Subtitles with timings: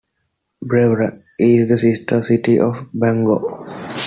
[0.63, 3.39] Brewer is the sister city of Bangor.